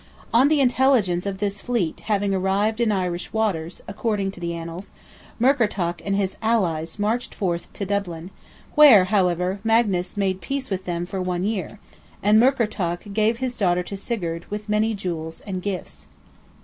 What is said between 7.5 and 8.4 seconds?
to Dublin,